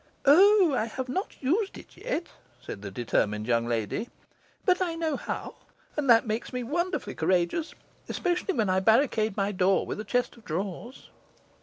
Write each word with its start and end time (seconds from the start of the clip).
'O, 0.25 0.73
I 0.75 0.85
have 0.85 1.09
not 1.09 1.35
used 1.43 1.77
it 1.77 1.95
yet,' 1.95 2.29
said 2.59 2.81
the 2.81 2.89
determined 2.89 3.45
young 3.45 3.67
lady; 3.67 4.09
'but 4.65 4.81
I 4.81 4.95
know 4.95 5.15
how, 5.15 5.53
and 5.95 6.09
that 6.09 6.25
makes 6.25 6.51
me 6.51 6.63
wonderfully 6.63 7.13
courageous, 7.13 7.75
especially 8.09 8.55
when 8.55 8.67
I 8.67 8.79
barricade 8.79 9.37
my 9.37 9.51
door 9.51 9.85
with 9.85 9.99
a 9.99 10.03
chest 10.03 10.35
of 10.37 10.43
drawers. 10.43 11.11